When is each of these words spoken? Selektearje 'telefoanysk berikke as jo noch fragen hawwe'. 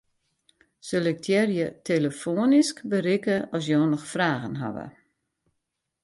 Selektearje 0.87 1.67
'telefoanysk 1.73 2.75
berikke 2.93 3.35
as 3.59 3.63
jo 3.73 3.81
noch 3.91 4.05
fragen 4.13 4.55
hawwe'. 4.63 4.87